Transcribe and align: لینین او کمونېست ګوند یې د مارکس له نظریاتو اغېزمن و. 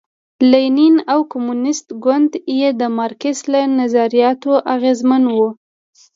لینین 0.51 0.95
او 1.13 1.19
کمونېست 1.31 1.87
ګوند 2.03 2.31
یې 2.59 2.69
د 2.79 2.81
مارکس 2.97 3.39
له 3.51 3.61
نظریاتو 3.79 4.53
اغېزمن 4.75 5.23
و. 5.35 5.37